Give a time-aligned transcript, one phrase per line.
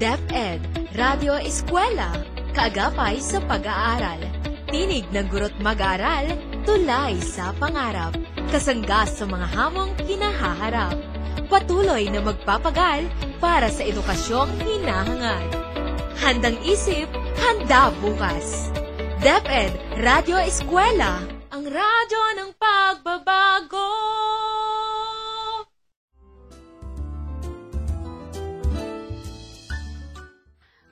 [0.00, 0.64] DepEd,
[0.96, 2.08] Radio Eskwela,
[2.56, 4.24] kaagapay sa pag-aaral.
[4.72, 6.24] Tinig ng gurot mag-aral,
[6.64, 8.16] tulay sa pangarap.
[8.48, 10.96] Kasangga sa mga hamong kinahaharap.
[11.52, 13.04] Patuloy na magpapagal
[13.44, 15.52] para sa edukasyong hinahangad.
[16.16, 18.72] Handang isip, handa bukas.
[19.20, 21.20] DepEd, Radio Eskwela,
[21.52, 23.92] ang radyo ng pagbabago.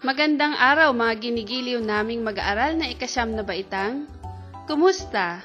[0.04, 4.04] Magandang araw mga ginigiliw naming mag-aaral na ikasyam na baitang.
[4.68, 5.40] Kumusta?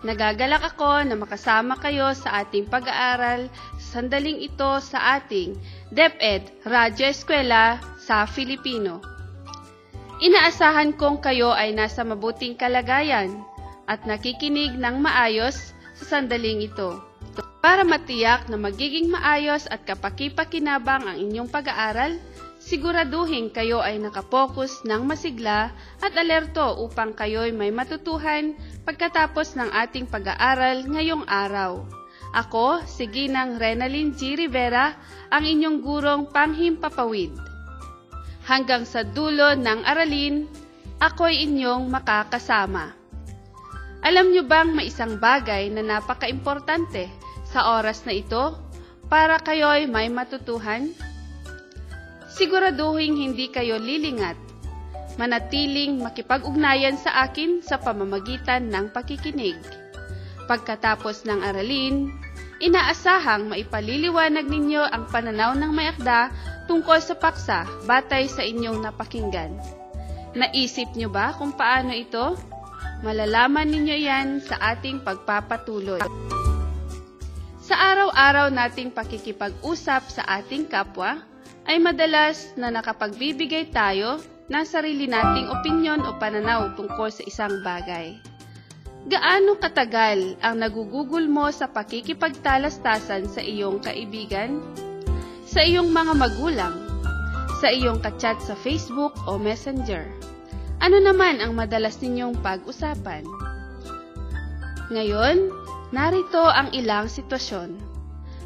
[0.00, 5.52] Nagagalak ako na makasama kayo sa ating pag-aaral sa sandaling ito sa ating
[5.92, 9.11] DepEd Radyo Eskwela sa Filipino.
[10.22, 13.42] Inaasahan kong kayo ay nasa mabuting kalagayan
[13.90, 17.02] at nakikinig ng maayos sa sandaling ito
[17.58, 22.22] para matiyak na magiging maayos at kapaki-pakinabang ang inyong pag-aaral
[22.62, 28.54] siguraduhin kayo ay nakapokus ng masigla at alerto upang kayo'y may matutuhan
[28.86, 31.82] pagkatapos ng ating pag-aaral ngayong araw.
[32.30, 34.38] Ako, si Ginang Renalyn G.
[34.38, 34.94] Rivera,
[35.34, 37.51] ang inyong gurong panghimpapawid.
[38.42, 40.50] Hanggang sa dulo ng aralin,
[40.98, 42.90] ako'y inyong makakasama.
[44.02, 47.06] Alam nyo bang may isang bagay na napaka-importante
[47.46, 48.58] sa oras na ito
[49.06, 50.90] para kayo'y may matutuhan?
[52.34, 54.34] Siguraduhin hindi kayo lilingat.
[55.20, 59.60] Manatiling makipag-ugnayan sa akin sa pamamagitan ng pakikinig.
[60.50, 62.10] Pagkatapos ng aralin,
[62.62, 66.30] inaasahang maipaliliwanag ninyo ang pananaw ng mayakda
[66.70, 69.58] tungkol sa paksa batay sa inyong napakinggan.
[70.38, 72.38] Naisip nyo ba kung paano ito?
[73.02, 76.00] Malalaman ninyo yan sa ating pagpapatuloy.
[77.58, 81.18] Sa araw-araw nating pakikipag-usap sa ating kapwa,
[81.66, 88.31] ay madalas na nakapagbibigay tayo ng sarili nating opinyon o pananaw tungkol sa isang bagay.
[89.02, 94.62] Gaano katagal ang nagugugol mo sa pakikipagtalastasan sa iyong kaibigan?
[95.42, 96.74] Sa iyong mga magulang?
[97.58, 100.06] Sa iyong kachat sa Facebook o Messenger?
[100.78, 103.26] Ano naman ang madalas ninyong pag-usapan?
[104.94, 105.50] Ngayon,
[105.90, 107.74] narito ang ilang sitwasyon.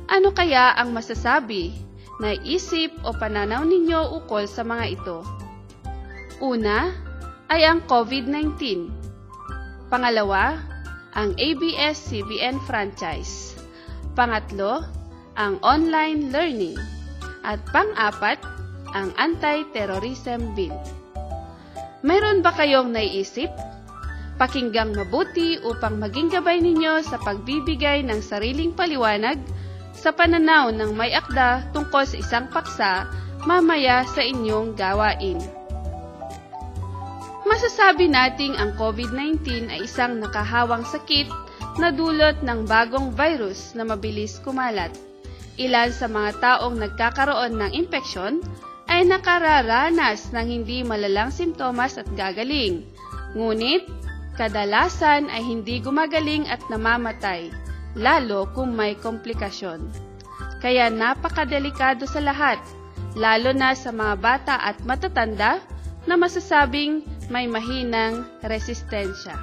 [0.09, 1.77] Ano kaya ang masasabi
[2.16, 5.21] naisip o pananaw ninyo ukol sa mga ito?
[6.41, 6.97] Una
[7.53, 9.05] ay ang COVID-19.
[9.86, 10.58] Pangalawa,
[11.14, 13.54] ang ABS-CBN franchise.
[14.19, 14.82] Pangatlo,
[15.38, 16.74] ang online learning.
[17.47, 18.42] At pang-apat,
[18.98, 20.74] ang anti-terrorism bill.
[22.02, 23.47] Mayroon ba kayong naiisip?
[24.42, 29.38] Pakinggang mabuti upang maging gabay ninyo sa pagbibigay ng sariling paliwanag
[29.94, 33.06] sa pananaw ng may akda tungkol sa isang paksa
[33.47, 35.56] mamaya sa inyong gawain.
[37.47, 41.31] Masasabi nating ang COVID-19 ay isang nakahawang sakit
[41.79, 44.91] na dulot ng bagong virus na mabilis kumalat.
[45.55, 48.43] Ilan sa mga taong nagkakaroon ng impeksyon
[48.91, 52.83] ay nakararanas ng hindi malalang simptomas at gagaling.
[53.39, 53.87] Ngunit,
[54.34, 57.49] kadalasan ay hindi gumagaling at namamatay
[57.97, 59.89] lalo kung may komplikasyon.
[60.61, 62.61] Kaya napakadelikado sa lahat,
[63.17, 65.65] lalo na sa mga bata at matatanda
[66.06, 69.34] na masasabing may mahinang resistensya.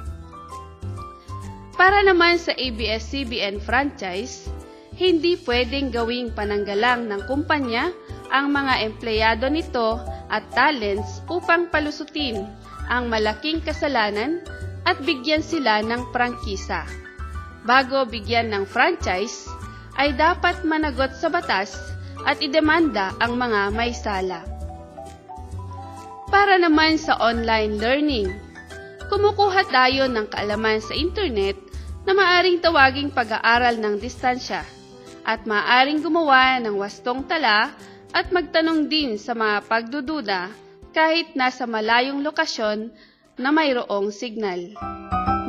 [1.74, 4.48] Para naman sa ABS-CBN franchise,
[4.94, 7.90] hindi pwedeng gawing pananggalang ng kumpanya
[8.30, 9.98] ang mga empleyado nito
[10.32, 12.46] at talents upang palusutin
[12.88, 14.40] ang malaking kasalanan
[14.86, 17.04] at bigyan sila ng prangkisa
[17.64, 19.48] bago bigyan ng franchise,
[19.96, 21.74] ay dapat managot sa batas
[22.28, 24.53] at idemanda ang mga may sala.
[26.28, 28.28] Para naman sa online learning,
[29.12, 31.56] kumukuha tayo ng kaalaman sa internet
[32.04, 34.64] na maaring tawaging pag-aaral ng distansya
[35.24, 37.72] at maaring gumawa ng wastong tala
[38.12, 40.52] at magtanong din sa mga pagdududa
[40.94, 42.92] kahit nasa malayong lokasyon
[43.40, 44.72] na mayroong signal.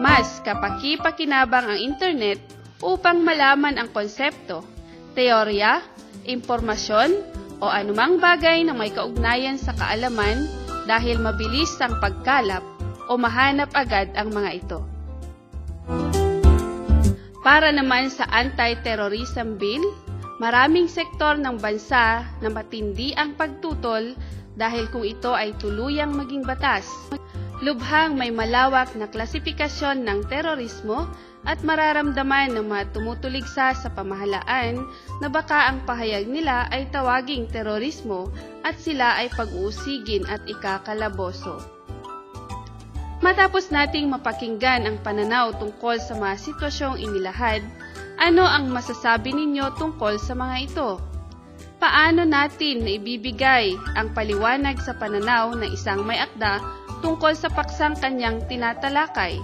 [0.02, 2.42] Mas kapaki-pakinabang ang internet
[2.82, 4.66] upang malaman ang konsepto,
[5.14, 5.80] teorya,
[6.26, 10.44] impormasyon, o anumang bagay na may kaugnayan sa kaalaman
[10.86, 12.62] dahil mabilis ang pagkalap
[13.10, 14.80] o mahanap agad ang mga ito.
[17.46, 19.86] Para naman sa anti-terrorism bill,
[20.42, 24.18] maraming sektor ng bansa na matindi ang pagtutol
[24.58, 26.90] dahil kung ito ay tuluyang maging batas,
[27.64, 31.08] Lubhang may malawak na klasifikasyon ng terorismo
[31.46, 34.82] at mararamdaman ng mga tumutuligsa sa pamahalaan
[35.22, 38.34] na baka ang pahayag nila ay tawaging terorismo
[38.66, 41.62] at sila ay pag-uusigin at ikakalaboso.
[43.22, 47.64] Matapos nating mapakinggan ang pananaw tungkol sa mga sitwasyong inilahad,
[48.22, 50.90] ano ang masasabi ninyo tungkol sa mga ito?
[51.82, 56.60] Paano natin naibibigay ang paliwanag sa pananaw ng isang may akda
[57.04, 59.38] tungkol sa paksang kanyang tinatalakay?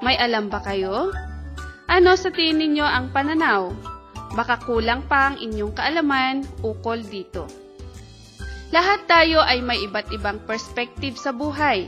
[0.00, 1.10] May alam ba kayo?
[1.84, 3.68] Ano sa tingin ninyo ang pananaw?
[4.32, 7.44] Baka kulang pa ang inyong kaalaman ukol dito.
[8.72, 11.86] Lahat tayo ay may iba't ibang perspective sa buhay.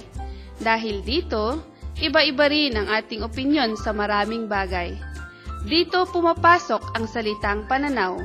[0.61, 1.59] Dahil dito,
[1.99, 4.95] iba-iba rin ang ating opinyon sa maraming bagay.
[5.67, 8.21] Dito pumapasok ang salitang pananaw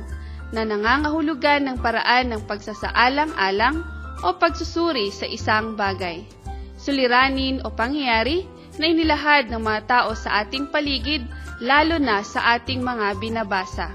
[0.52, 3.80] na nangangahulugan ng paraan ng pagsasaalang-alang
[4.22, 6.22] o pagsusuri sa isang bagay.
[6.76, 8.46] Suliranin o pangyayari
[8.76, 11.24] na inilahad ng mga tao sa ating paligid
[11.62, 13.94] lalo na sa ating mga binabasa.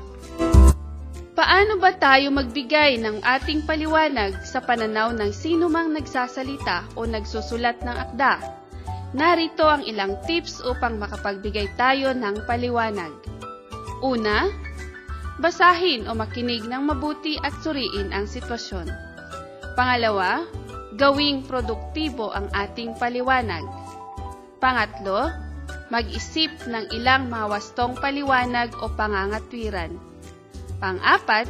[1.38, 7.78] Paano ba tayo magbigay ng ating paliwanag sa pananaw ng sino mang nagsasalita o nagsusulat
[7.84, 8.42] ng akda?
[9.14, 13.14] Narito ang ilang tips upang makapagbigay tayo ng paliwanag.
[14.02, 14.50] Una,
[15.38, 18.90] basahin o makinig ng mabuti at suriin ang sitwasyon.
[19.78, 20.42] Pangalawa,
[20.98, 23.62] gawing produktibo ang ating paliwanag.
[24.58, 25.47] Pangatlo,
[25.88, 29.96] mag-isip ng ilang mga wastong paliwanag o pangangatwiran.
[30.78, 31.48] Pang-apat,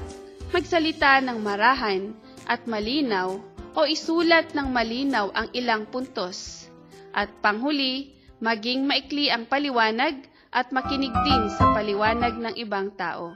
[0.54, 2.14] magsalita ng marahan
[2.46, 3.42] at malinaw
[3.78, 6.70] o isulat ng malinaw ang ilang puntos.
[7.18, 10.22] At panghuli, maging maikli ang paliwanag
[10.54, 13.34] at makinig din sa paliwanag ng ibang tao.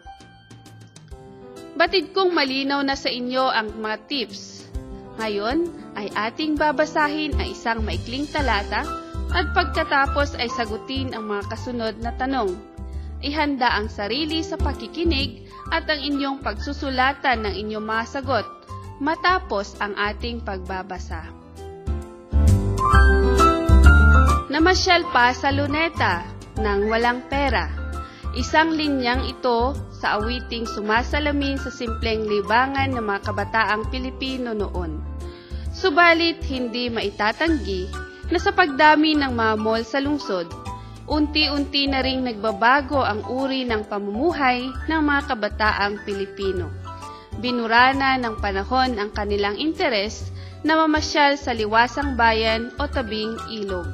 [1.75, 4.69] Batid kong malinaw na sa inyo ang mga tips.
[5.17, 5.65] Ngayon
[5.97, 9.00] ay ating babasahin ang isang maikling talata
[9.31, 12.51] at pagkatapos ay sagutin ang mga kasunod na tanong.
[13.21, 18.47] Ihanda ang sarili sa pakikinig at ang inyong pagsusulatan ng inyong mga sagot
[18.99, 21.29] matapos ang ating pagbabasa.
[24.51, 26.27] Namasyal pa sa luneta
[26.59, 27.71] nang walang pera.
[28.35, 34.99] Isang linyang ito sa awiting sumasalamin sa simpleng libangan ng mga kabataang Pilipino noon.
[35.71, 40.47] Subalit hindi maitatanggi na sa pagdami ng mga mall sa lungsod,
[41.11, 46.71] unti-unti na ring nagbabago ang uri ng pamumuhay ng mga kabataang Pilipino.
[47.43, 50.31] Binurana ng panahon ang kanilang interes
[50.63, 53.87] na mamasyal sa liwasang bayan o tabing ilog.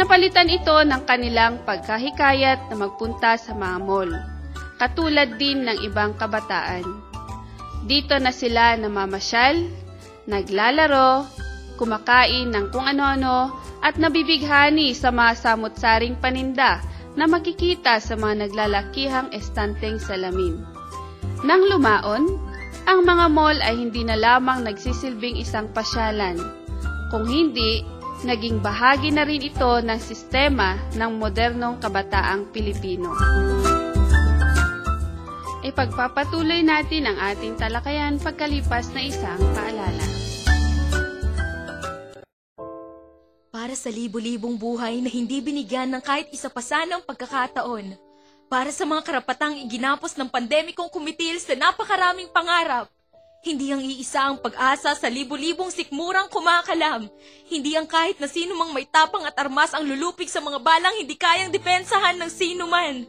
[0.00, 4.12] Napalitan ito ng kanilang pagkahikayat na magpunta sa mga mall,
[4.80, 6.84] katulad din ng ibang kabataan.
[7.84, 9.68] Dito na sila namamasyal,
[10.24, 11.28] naglalaro,
[11.82, 13.50] kumakain ng kung ano-ano
[13.82, 16.78] at nabibighani sa mga samot-saring paninda
[17.18, 20.62] na makikita sa mga naglalakihang estanteng salamin.
[21.42, 22.38] Nang lumaon,
[22.86, 26.38] ang mga mall ay hindi na lamang nagsisilbing isang pasyalan,
[27.10, 27.82] kung hindi,
[28.22, 33.10] naging bahagi na rin ito ng sistema ng modernong kabataang Pilipino.
[35.62, 40.01] Ipagpapatuloy natin ang ating talakayan pagkalipas na isang paalala.
[43.72, 47.96] Para sa libo-libong buhay na hindi binigyan ng kahit isa pa sanang pagkakataon.
[48.44, 52.92] Para sa mga karapatang iginapos ng pandemikong kumitil sa napakaraming pangarap.
[53.40, 57.08] Hindi ang iisa ang pag-asa sa libo-libong sikmurang kumakalam.
[57.48, 60.92] Hindi ang kahit na sino mang may tapang at armas ang lulupig sa mga balang
[61.00, 63.08] hindi kayang depensahan ng sino man.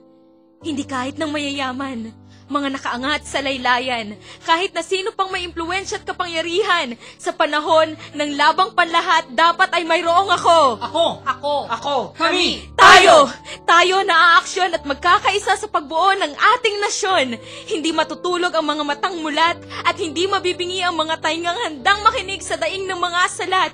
[0.63, 2.15] Hindi kahit ng mayayaman,
[2.53, 4.13] mga nakaangat sa laylayan,
[4.45, 9.83] kahit na sino pang may impluensya at kapangyarihan, sa panahon ng labang panlahat, dapat ay
[9.89, 10.59] mayroong ako.
[10.77, 11.05] Ako!
[11.25, 11.53] Ako!
[11.73, 11.95] Ako!
[12.13, 12.69] Kami!
[12.77, 13.25] Tayo!
[13.65, 17.27] Tayo na aaksyon at magkakaisa sa pagbuo ng ating nasyon.
[17.65, 22.53] Hindi matutulog ang mga matang mulat at hindi mabibingi ang mga taingang handang makinig sa
[22.61, 23.73] daing ng mga salat.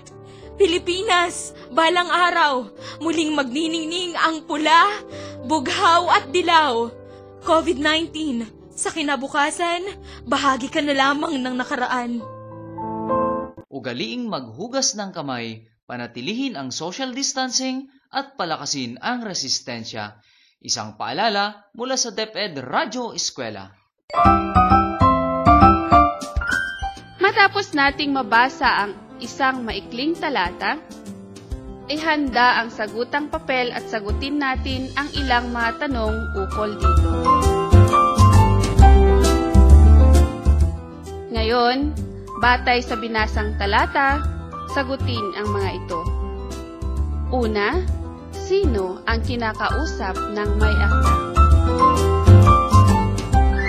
[0.59, 2.67] Pilipinas, balang araw,
[2.99, 4.91] muling magniningning ang pula,
[5.47, 6.91] bughaw at dilaw.
[7.47, 9.83] COVID-19, sa kinabukasan,
[10.23, 12.23] bahagi ka na lamang ng nakaraan.
[13.67, 20.23] Ugaliing maghugas ng kamay, panatilihin ang social distancing at palakasin ang resistensya.
[20.63, 23.75] Isang paalala mula sa DepEd Radyo Eskwela.
[27.19, 30.79] Matapos nating mabasa ang isang maikling talata,
[31.91, 36.15] ihanda ang sagutang papel at sagutin natin ang ilang mga tanong
[36.47, 37.58] ukol dito.
[41.29, 41.93] Ngayon,
[42.41, 44.17] batay sa binasang talata,
[44.73, 46.01] sagutin ang mga ito.
[47.29, 47.85] Una,
[48.33, 51.13] sino ang kinakausap ng may akda?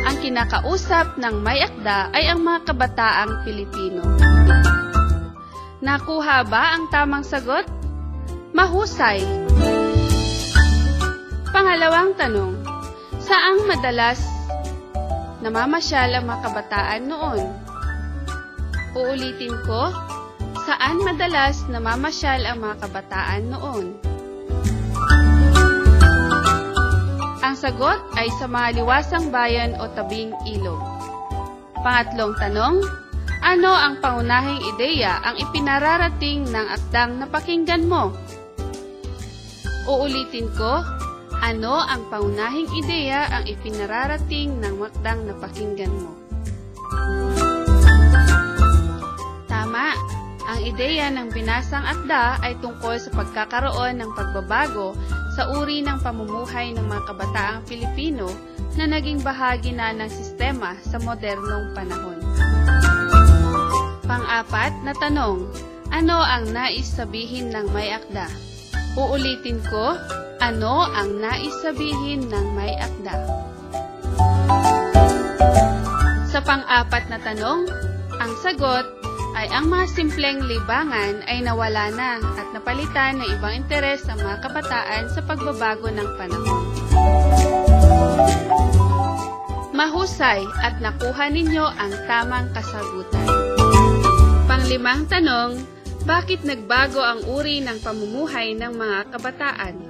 [0.09, 4.09] Ang kinakausap ng may akda ay ang mga kabataang Pilipino.
[5.85, 7.69] Nakuha ba ang tamang sagot?
[8.57, 9.21] Mahusay!
[11.53, 12.57] Pangalawang tanong,
[13.21, 14.30] saang madalas
[15.41, 17.41] namamasyal ang mga kabataan noon?
[18.93, 19.89] Uulitin ko,
[20.69, 23.97] saan madalas namamasyal ang mga kabataan noon?
[27.41, 30.79] Ang sagot ay sa mga liwasang bayan o tabing ilog.
[31.81, 32.85] Pangatlong tanong,
[33.41, 38.13] ano ang pangunahing ideya ang ipinararating ng akdang napakinggan mo?
[39.89, 40.85] Uulitin ko,
[41.51, 46.15] ano ang paunahing ideya ang ipinararating ng makdang napakinggan mo?
[49.51, 49.99] Tama!
[50.47, 54.95] Ang ideya ng binasang akda ay tungkol sa pagkakaroon ng pagbabago
[55.35, 58.31] sa uri ng pamumuhay ng mga kabataang Pilipino
[58.79, 62.19] na naging bahagi na ng sistema sa modernong panahon.
[64.07, 65.51] Pang-apat na tanong,
[65.91, 68.31] ano ang nais sabihin ng may akda?
[68.95, 69.99] Uulitin ko,
[70.41, 73.17] ano ang nais sabihin ng may akda?
[76.33, 77.69] Sa pang-apat na tanong,
[78.17, 78.89] ang sagot
[79.37, 84.37] ay ang mga simpleng libangan ay nawala na at napalitan ng ibang interes ng mga
[84.43, 86.65] kabataan sa pagbabago ng panahon.
[89.77, 93.29] Mahusay at nakuha ninyo ang tamang kasagutan.
[94.51, 95.63] Panglimang tanong,
[96.09, 99.90] bakit nagbago ang uri ng pamumuhay ng mga kabataan?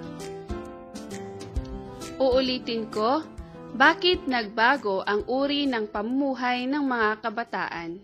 [2.20, 3.24] Uulitin ko,
[3.72, 7.96] bakit nagbago ang uri ng pamumuhay ng mga kabataan?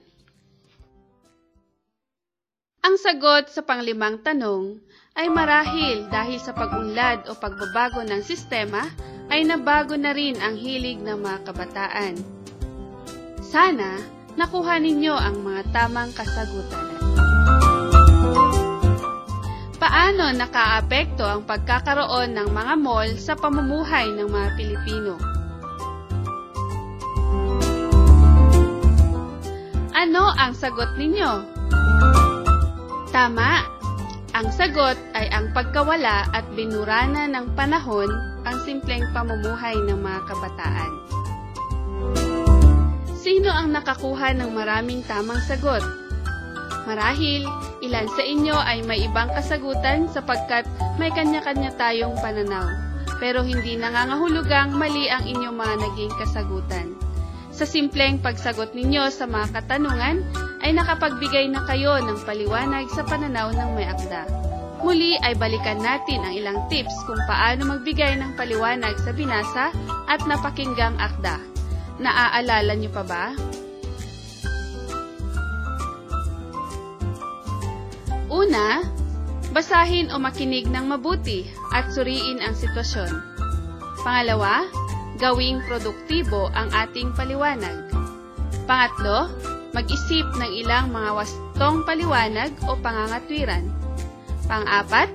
[2.80, 4.80] Ang sagot sa panglimang tanong
[5.20, 8.88] ay marahil dahil sa pag-unlad o pagbabago ng sistema
[9.28, 12.16] ay nabago na rin ang hilig ng mga kabataan.
[13.44, 14.00] Sana
[14.40, 16.95] nakuha ninyo ang mga tamang kasagutan.
[19.76, 25.20] Paano nakaapekto ang pagkakaroon ng mga mall sa pamumuhay ng mga Pilipino?
[29.92, 31.30] Ano ang sagot ninyo?
[33.12, 33.68] Tama!
[34.32, 38.08] Ang sagot ay ang pagkawala at binurana ng panahon
[38.48, 40.92] ang simpleng pamumuhay ng mga kabataan.
[43.12, 46.05] Sino ang nakakuha ng maraming tamang sagot?
[46.86, 47.42] Marahil,
[47.82, 50.62] ilan sa inyo ay may ibang kasagutan sapagkat
[51.02, 52.70] may kanya-kanya tayong pananaw.
[53.18, 56.94] Pero hindi nangangahulugang mali ang inyong mga naging kasagutan.
[57.50, 60.22] Sa simpleng pagsagot ninyo sa mga katanungan,
[60.62, 64.28] ay nakapagbigay na kayo ng paliwanag sa pananaw ng may akda.
[64.86, 69.74] Muli ay balikan natin ang ilang tips kung paano magbigay ng paliwanag sa binasa
[70.06, 71.42] at napakinggang akda.
[71.98, 73.24] Naaalala niyo pa ba?
[78.36, 78.84] Una,
[79.56, 83.08] basahin o makinig ng mabuti at suriin ang sitwasyon.
[84.04, 84.68] Pangalawa,
[85.16, 87.88] gawing produktibo ang ating paliwanag.
[88.68, 89.32] Pangatlo,
[89.72, 93.72] mag-isip ng ilang mga wastong paliwanag o pangangatwiran.
[94.44, 95.08] Pang-apat,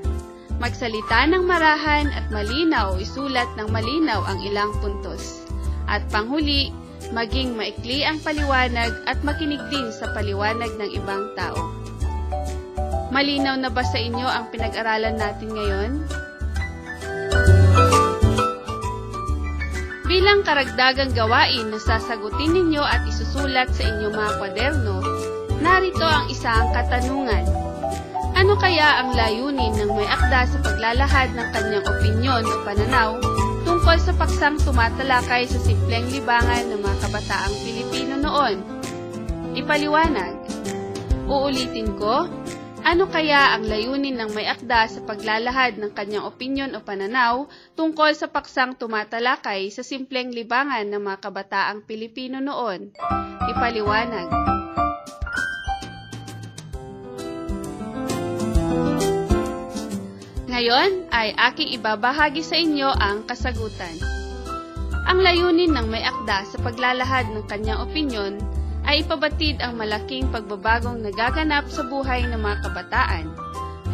[0.57, 5.45] magsalita ng marahan at malinaw isulat ng malinaw ang ilang puntos.
[5.85, 6.73] At panghuli,
[7.13, 11.80] maging maikli ang paliwanag at makinig din sa paliwanag ng ibang tao.
[13.11, 15.91] Malinaw na ba sa inyo ang pinag-aralan natin ngayon?
[20.07, 24.95] Bilang karagdagang gawain na sasagutin ninyo at isusulat sa inyong mga kwaderno,
[25.59, 27.43] narito ang isang katanungan.
[28.31, 33.19] Ano kaya ang layunin ng may akda sa paglalahad ng kanyang opinyon o pananaw
[33.67, 38.55] tungkol sa paksang tumatalakay sa simpleng libangan ng mga kabataang Pilipino noon?
[39.51, 40.47] Ipaliwanag.
[41.27, 42.40] Uulitin ko,
[42.81, 47.45] ano kaya ang layunin ng may akda sa paglalahad ng kanyang opinyon o pananaw
[47.77, 52.89] tungkol sa paksang tumatalakay sa simpleng libangan ng mga kabataang Pilipino noon?
[53.53, 54.27] Ipaliwanag.
[60.51, 63.93] Ngayon ay aking ibabahagi sa inyo ang kasagutan.
[65.05, 68.41] Ang layunin ng may akda sa paglalahad ng kanyang opinyon
[68.91, 73.31] ay ipabatid ang malaking pagbabagong nagaganap sa buhay ng mga kabataan,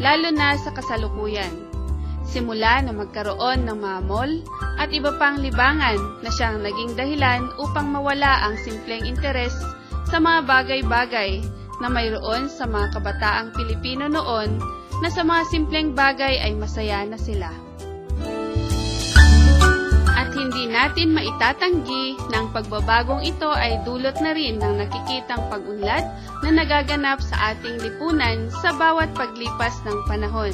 [0.02, 1.54] lalo na sa kasalukuyan.
[2.26, 4.34] Simula na magkaroon ng mga mall
[4.82, 9.54] at iba pang libangan na siyang naging dahilan upang mawala ang simpleng interes
[10.10, 11.46] sa mga bagay-bagay
[11.78, 14.58] na mayroon sa mga kabataang Pilipino noon
[15.06, 17.67] na sa mga simpleng bagay ay masaya na sila.
[20.58, 26.02] Hindi natin maitatanggi na ang pagbabagong ito ay dulot na rin ng nakikitang pag-unlad
[26.42, 30.50] na nagaganap sa ating lipunan sa bawat paglipas ng panahon.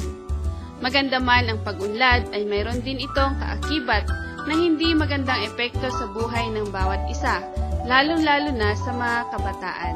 [0.84, 4.04] Maganda man ang pag-unlad ay mayroon din itong kaakibat
[4.44, 7.40] na hindi magandang epekto sa buhay ng bawat isa,
[7.88, 9.94] lalong-lalo na sa mga kabataan.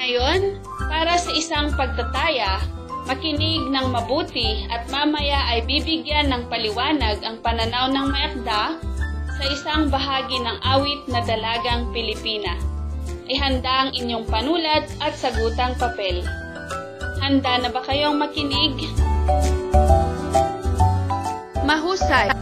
[0.00, 0.40] Ngayon,
[0.88, 7.88] para sa isang pagtataya, makinig ng mabuti at mamaya ay bibigyan ng paliwanag ang pananaw
[7.92, 8.76] ng mayakda
[9.40, 12.56] sa isang bahagi ng awit na Dalagang Pilipina.
[13.30, 16.20] Ihanda ang inyong panulat at sagutang papel.
[17.22, 18.74] Handa na ba kayong makinig?
[21.62, 22.39] Mahusay.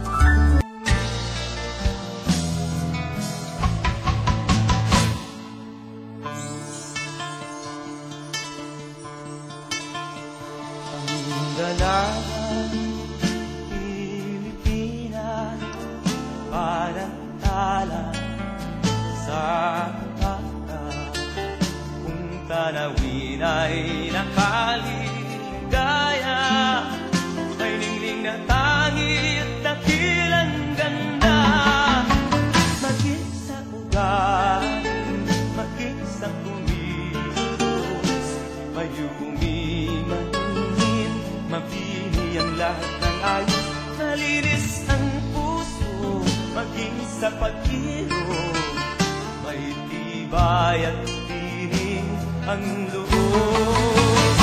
[50.85, 50.95] At
[51.27, 52.07] tining
[52.47, 54.37] ang loob.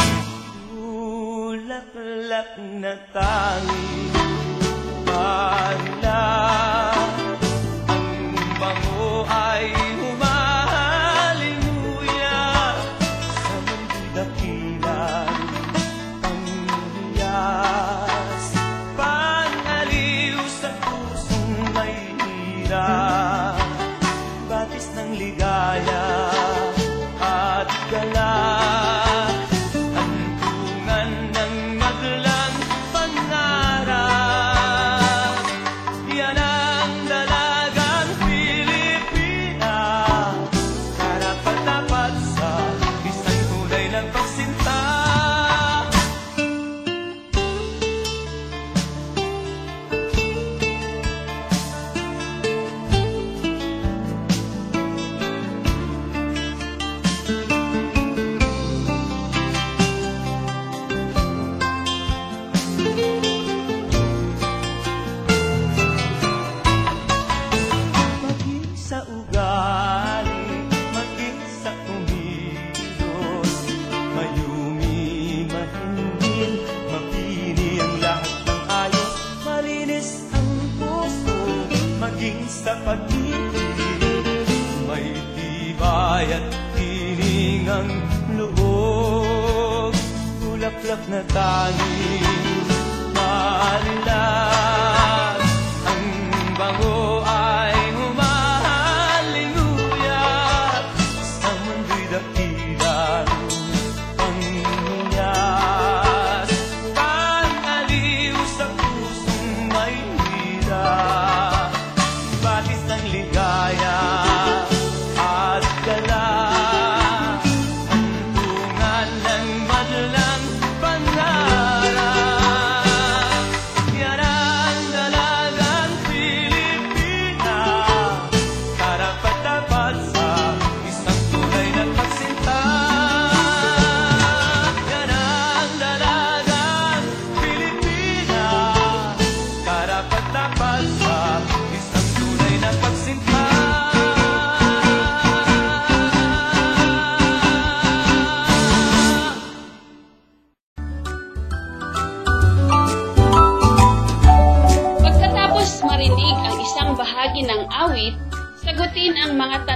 [0.68, 2.50] Tulak-lak
[2.80, 4.35] na tangi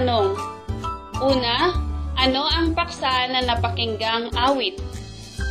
[0.01, 0.33] tanong.
[1.21, 1.77] Una,
[2.17, 4.81] ano ang paksa na napakinggang awit?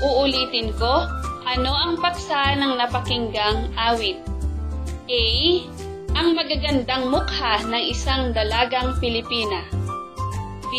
[0.02, 1.06] Uulitin ko,
[1.46, 4.18] ano ang paksa ng napakinggang awit?
[5.06, 5.26] A.
[6.18, 9.70] Ang magagandang mukha ng isang dalagang Pilipina.
[10.66, 10.74] B.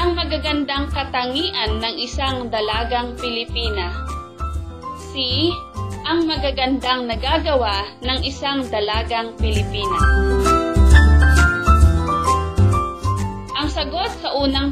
[0.00, 3.92] Ang magagandang katangian ng isang dalagang Pilipina.
[5.12, 5.52] C.
[6.08, 10.69] Ang magagandang nagagawa ng isang dalagang Pilipina.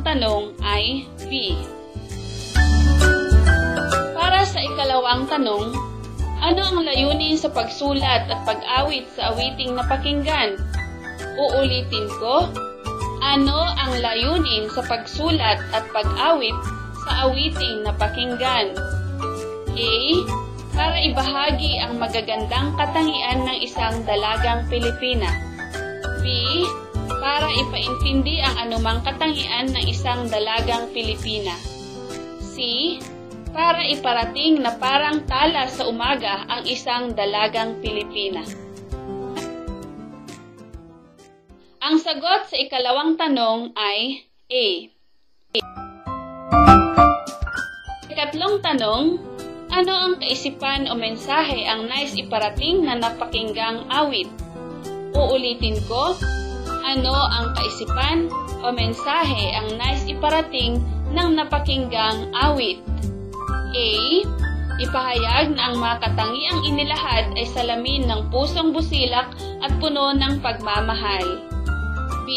[0.09, 1.53] Tanong ay B.
[4.17, 5.77] Para sa ikalawang tanong,
[6.41, 10.57] ano ang layunin sa pagsulat at pag-awit sa awiting napakinggan?
[11.37, 12.49] Uulitin ko,
[13.21, 16.57] ano ang layunin sa pagsulat at pag-awit
[17.05, 18.73] sa awiting napakinggan?
[19.77, 19.95] A.
[20.73, 25.29] Para ibahagi ang magagandang katangian ng isang dalagang Pilipina.
[26.25, 26.25] B.
[27.09, 31.57] Para ipaintindi ang anumang katangian ng isang dalagang Pilipina.
[32.45, 33.01] C.
[33.57, 38.45] Para iparating na parang tala sa umaga ang isang dalagang Pilipina.
[41.81, 44.67] Ang sagot sa ikalawang tanong ay A.
[48.13, 49.05] Ikatlong tanong,
[49.73, 54.29] ano ang kaisipan o mensahe ang nais iparating na napakinggang awit?
[55.17, 56.13] Uulitin ko,
[56.89, 58.33] ano ang kaisipan
[58.65, 60.81] o mensahe ang nais iparating
[61.13, 62.81] ng napakinggang awit?
[63.77, 63.91] A.
[64.79, 69.29] Ipahayag na ang mga katangiang inilahad ay salamin ng pusong busilak
[69.61, 71.45] at puno ng pagmamahal.
[72.25, 72.29] B.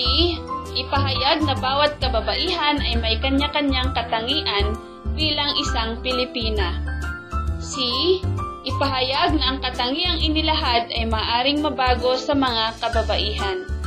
[0.72, 4.76] Ipahayag na bawat kababaihan ay may kanya-kanyang katangian
[5.16, 6.82] bilang isang Pilipina.
[7.62, 7.78] C.
[8.66, 13.81] Ipahayag na ang katangiang inilahad ay maaring mabago sa mga kababaihan.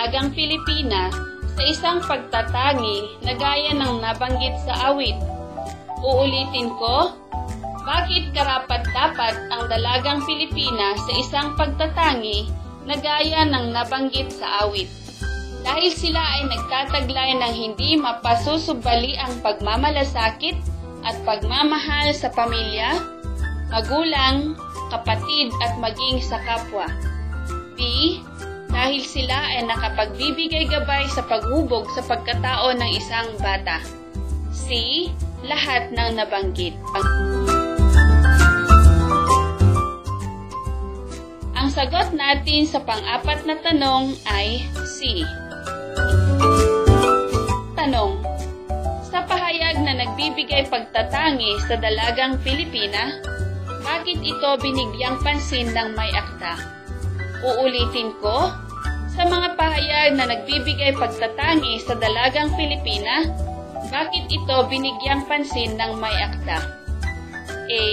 [0.00, 1.12] Dalagang Pilipina
[1.52, 5.12] sa isang pagtatangi na gaya ng nabanggit sa awit?
[6.00, 7.12] Uulitin ko,
[7.84, 12.48] bakit karapat-dapat ang dalagang Pilipina sa isang pagtatangi
[12.88, 14.88] na gaya ng nabanggit sa awit?
[15.68, 20.56] Dahil sila ay nagtataglay ng hindi mapasusubali ang pagmamalasakit
[21.04, 23.04] at pagmamahal sa pamilya,
[23.68, 24.56] magulang,
[24.88, 26.88] kapatid at maging sa kapwa.
[27.76, 28.16] B.
[28.70, 33.82] Dahil sila ay nakapagbibigay gabay sa paghubog sa pagkatao ng isang bata.
[34.54, 35.10] C.
[35.42, 36.76] Lahat ng nabanggit.
[41.58, 45.26] Ang sagot natin sa pang-apat na tanong ay C.
[47.74, 48.22] Tanong.
[49.10, 53.18] Sa pahayag na nagbibigay pagtatangi sa dalagang Pilipina,
[53.82, 56.79] bakit ito binigyang pansin ng may akda?
[57.40, 58.52] Uulitin ko,
[59.16, 63.28] sa mga pahayag na nagbibigay pagtatangi sa dalagang Pilipina,
[63.88, 66.58] bakit ito binigyang pansin ng may akda?
[67.70, 67.86] A.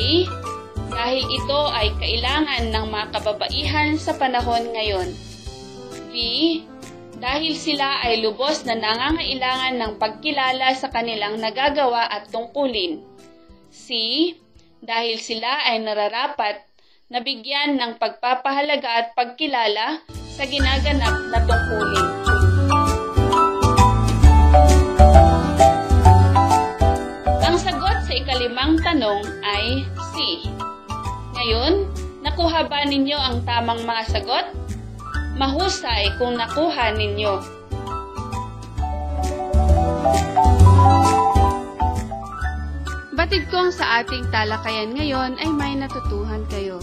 [0.88, 5.10] Dahil ito ay kailangan ng mga kababaihan sa panahon ngayon.
[6.12, 6.14] B.
[7.18, 13.02] Dahil sila ay lubos na nangangailangan ng pagkilala sa kanilang nagagawa at tungkulin.
[13.74, 13.90] C
[14.82, 16.62] dahil sila ay nararapat
[17.08, 22.08] na bigyan ng pagpapahalaga at pagkilala sa ginaganap na tungkulin.
[27.48, 30.16] Ang sagot sa ikalimang tanong ay C.
[31.32, 31.88] Ngayon,
[32.28, 34.46] nakuha ba ninyo ang tamang mga sagot?
[35.40, 37.34] Mahusay kung nakuha ninyo.
[43.16, 46.78] Batid kong sa ating talakayan ngayon ay may natutuhan kayo.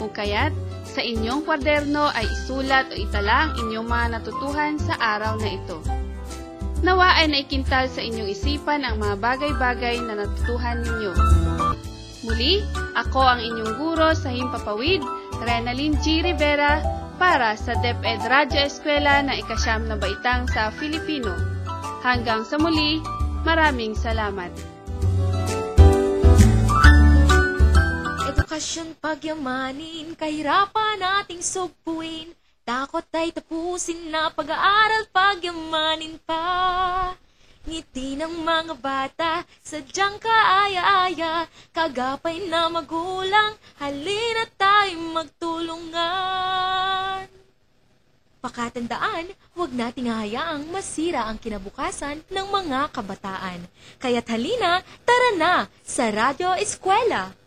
[0.00, 0.56] Kung kaya't,
[0.88, 5.76] sa inyong kwaderno ay isulat o itala ang inyong mga natutuhan sa araw na ito.
[6.80, 11.12] Nawa ay naikintal sa inyong isipan ang mga bagay-bagay na natutuhan ninyo.
[12.24, 12.64] Muli,
[12.96, 15.04] ako ang inyong guro sa Himpapawid,
[15.44, 16.24] Renalyn G.
[16.24, 16.80] Rivera,
[17.20, 21.36] para sa DepEd Radyo Eskwela na ikasyam na baitang sa Filipino.
[22.00, 23.04] Hanggang sa muli,
[23.44, 24.48] maraming salamat.
[28.50, 32.34] Edukasyon pagyamanin, kahirapan nating sugpuin.
[32.66, 37.14] Takot ay tapusin na pag-aaral pagyamanin pa.
[37.62, 46.50] Ngiti ng mga bata, sadyang kaaya-aya, kagapay na magulang, halina tayo magtulungan.
[48.42, 53.62] Pakatandaan, huwag nating hayaang masira ang kinabukasan ng mga kabataan.
[54.02, 57.39] Kaya't halina, tara na sa Radyo Eskwela!